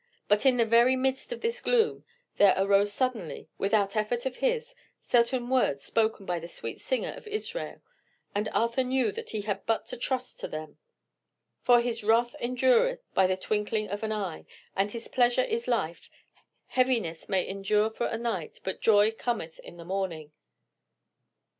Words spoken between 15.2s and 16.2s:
is life;